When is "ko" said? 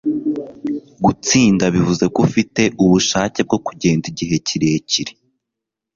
2.13-2.19